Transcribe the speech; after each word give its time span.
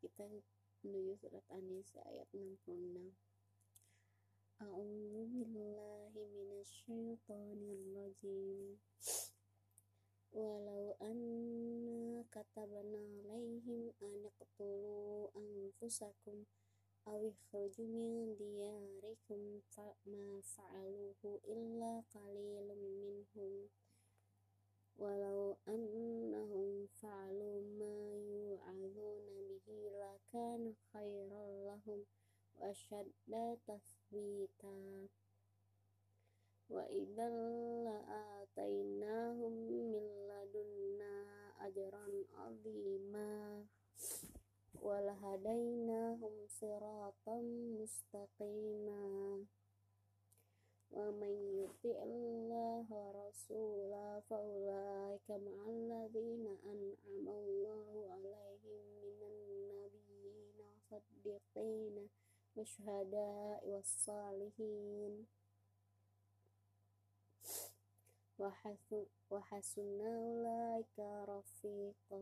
kita 0.00 0.24
menuju 0.84 1.16
surat 1.16 1.44
An-Nisa 1.50 2.00
ayat 2.04 2.28
66 2.32 3.14
A'udzu 4.62 5.22
billahi 5.30 6.22
minasyaitonir 6.34 7.82
rajim 7.96 8.78
Walau 10.34 10.98
anna 10.98 12.26
katabna 12.34 12.98
alaihim 12.98 13.94
an 14.02 14.12
iqtulu 14.26 15.30
anfusakum 15.38 16.42
aw 17.06 17.22
ikhruju 17.22 17.86
min 17.86 18.34
diyarikum 18.34 19.62
fa 19.70 19.86
ma 20.10 20.42
fa'aluhu 20.42 21.38
illa 21.54 22.02
qalilun 22.10 22.82
minhum 22.98 23.70
ashadda 32.64 33.60
tathbita 33.68 34.72
wa 36.72 36.84
idzal 36.88 37.36
la'atainahum 37.84 39.54
min 39.92 40.06
ladunna 40.24 41.12
ajran 41.60 42.24
'azima 42.32 43.68
wa 44.80 44.96
lahadainahum 45.04 46.48
siratan 46.48 47.76
mustaqima 47.76 49.00
wa 50.88 51.06
man 51.20 51.36
yuti'illah 51.52 52.88
wa 52.88 53.06
rasula 53.12 54.24
fa 54.24 54.40
ulaika 54.40 55.36
ma'al 55.36 55.76
ladzina 55.92 56.52
an'ama 56.64 57.04
Allahu 62.54 62.86
'alaihim 62.86 63.10
minan 63.10 63.66
nabiyyin 63.66 63.66
wa 63.66 63.66
siddiqin 63.66 63.66
wa 63.66 63.66
syuhada'i 63.66 63.66
was 63.66 63.88
salihin 64.04 65.26
wa 69.30 69.40
hasuna 69.50 70.10
ulaika 70.20 71.26
rafiqa 71.26 72.16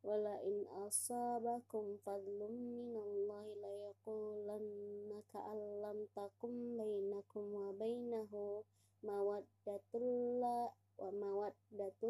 ولئن 0.06 0.64
أصابكم 0.86 1.96
فضل 2.06 2.40
من 2.50 2.96
الله 2.96 3.46
ليقولن 3.54 5.22
كأن 5.32 5.82
لم 5.82 6.06
تكن 6.16 6.76
بينكم 6.78 7.54
وبينه 7.54 8.62
مودة 9.02 9.98
لا 10.40 10.70
ومودة 10.98 12.02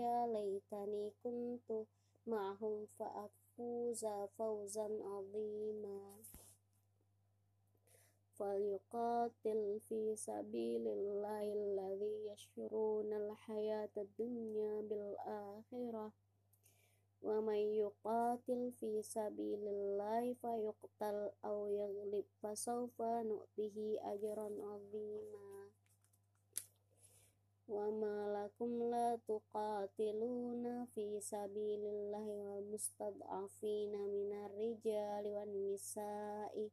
يا 0.00 0.26
ليتني 0.26 1.12
كنت 1.24 1.86
معهم 2.26 2.86
فأفوز 2.98 4.06
فوزا 4.38 4.88
عظيما 5.04 6.16
فليقاتل 8.38 9.80
في 9.88 10.16
سبيل 10.16 10.86
الله 10.88 11.52
الذي 11.52 12.26
يشرون 12.26 13.12
الحياة 13.12 13.94
الدنيا 13.96 14.80
بالآخرة 14.80 16.12
wa 17.26 17.42
may 17.42 17.64
yuqatil 17.82 18.62
fi 18.78 18.90
sabilillahi 19.02 20.38
fayuqtal 20.38 21.18
aw 21.48 21.58
yaglib 21.66 22.26
fasawfa 22.38 23.26
nu'tihi 23.26 23.98
ajran 24.12 24.54
ma 27.98 28.30
lakum 28.30 28.78
tuqatiluna 29.26 30.86
fi 30.94 31.18
sabilillahi 31.18 32.34
wal 32.46 32.62
mustad'afina 32.70 34.00
minar 34.06 34.54
wan 35.34 35.50
nisa'i 35.50 36.70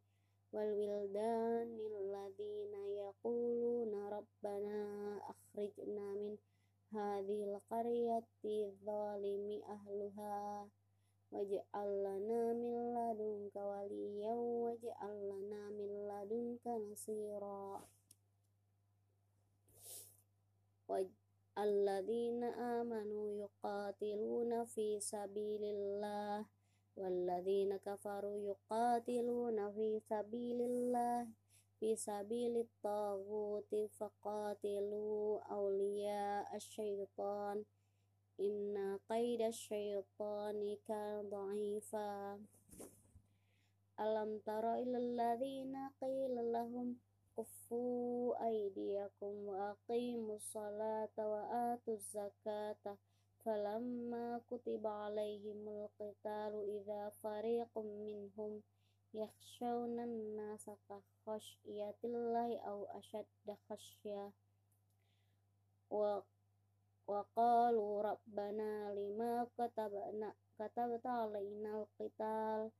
wal 0.53 0.69
wildan 0.77 1.65
lilladzina 1.81 2.81
yaquluna 3.01 3.99
rabbana 4.13 4.77
min 5.25 6.37
hadhil 6.93 7.57
qaryati 7.73 8.69
dzalimi 8.85 9.57
waj'al 11.33 11.91
lana 12.05 12.41
min 12.53 12.93
ladunka 12.93 13.61
waliyan 13.71 14.39
waj'al 14.69 15.17
lana 15.29 15.61
min 15.73 15.91
ladunka 16.05 16.71
nasira. 16.77 17.81
Alladzina 21.53 22.49
amanu 22.81 23.37
yuqatiluna 23.37 24.65
fi 24.65 24.97
sabilillah. 24.97 26.41
Walladzina 26.97 27.77
kafaru 27.77 28.41
yuqatiluna 28.41 29.69
fi 29.73 30.01
sabilillah. 30.01 31.29
Fi 31.77 31.89
sabilit 31.93 32.73
taghuti 32.81 33.85
faqatilu 33.97 35.41
awliya 35.45 36.41
asyaitan 36.57 37.65
إن 38.39 38.99
قيد 39.09 39.41
الشيطان 39.41 40.77
كان 40.87 41.29
ضعيفا. 41.29 42.39
ألم 43.99 44.39
تر 44.45 44.73
إلى 44.73 44.97
الذين 44.97 45.75
قيل 46.01 46.51
لهم 46.51 46.97
كفوا 47.37 48.47
أيديكم 48.47 49.33
وأقيموا 49.47 50.35
الصلاة 50.35 51.17
وآتوا 51.17 51.93
الزكاة. 51.93 52.97
فلما 53.45 54.41
كتب 54.51 54.87
عليهم 54.87 55.67
القتال 55.67 56.53
إذا 56.69 57.11
فريق 57.23 57.77
منهم 57.77 58.61
يخشون 59.13 59.99
الناس 59.99 60.69
كخشية 60.89 61.95
الله 62.03 62.59
أو 62.59 62.85
أشد 62.85 63.57
خشية. 63.69 64.31
wa 67.11 67.21
qalu 67.35 67.99
rabbana 67.99 68.95
lima 68.95 69.43
katabna 69.57 70.29
katabta 70.57 71.27
alaina 71.27 71.69
alqital 71.83 72.71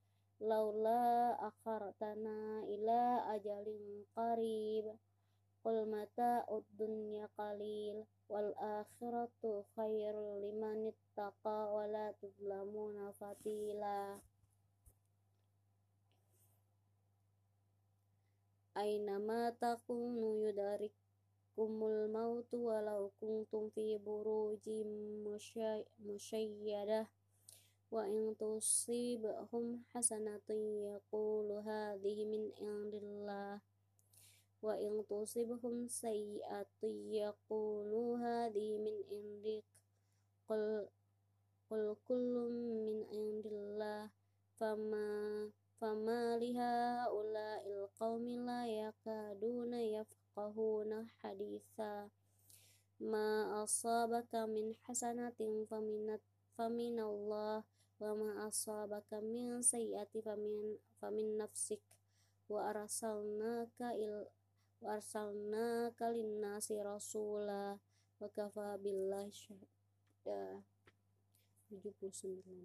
laula 0.50 1.36
akhartana 1.50 2.64
ila 2.76 3.02
ajalin 3.36 4.08
qarib. 4.16 4.86
Qul 5.64 5.88
mata 5.88 6.44
dunya 6.76 7.26
qalil 7.40 8.04
wal 8.28 8.52
akhiratu 8.60 9.64
khairul 9.76 10.44
liman 10.44 10.92
ittaqa 10.92 11.72
wa 11.72 11.88
la 11.88 12.12
kumul 21.54 22.10
mautu 22.10 22.58
walau 22.70 23.14
kuntum 23.22 23.70
fi 23.74 23.98
buruji 24.02 24.82
musyayyadah 26.02 27.06
wa 27.94 28.10
in 28.10 28.34
tusibhum 28.34 29.86
hasanatun 29.94 30.82
yaqulu 30.82 31.62
hadhihi 31.62 32.26
min 32.26 32.50
indillah. 32.58 33.62
Wa 34.66 34.74
in 34.82 35.06
tusibhum 35.06 35.86
sayyi'atun 35.86 37.14
yaqulu 37.14 38.18
hadhihi 38.18 38.82
min 38.82 38.98
indik. 39.14 39.62
Qul 40.50 40.90
qul 41.70 41.94
kullum 42.10 42.82
min 42.82 43.06
indillah. 43.14 44.10
Fama 44.58 45.54
fama 45.78 46.34
liha 46.42 47.06
ula 47.14 47.62
il 47.62 47.86
la 48.42 48.66
yakaduna 48.66 49.78
ya 49.86 50.02
يفقهون 50.33 51.09
حديثا 51.09 52.09
ما 53.01 53.63
أصابك 53.65 54.35
من 54.35 54.75
حسنة 54.85 55.39
فمن 55.71 56.19
فمن 56.59 56.99
الله 57.01 57.65
وما 58.01 58.49
أصابك 58.49 59.15
من 59.15 59.63
سيئة 59.63 60.13
فمن, 60.25 60.77
فمن 61.03 61.39
نفسك 61.39 61.83
وأرسلناك 62.49 63.83
إلى 63.83 64.27
wa 64.81 64.95
arsalnaka 64.95 66.15
linnasi 66.15 66.79
rasula 66.79 67.79
wa 68.21 68.29
kafa 68.31 68.79
billahi 68.79 69.33
syahida 69.35 70.63
79 71.67 72.55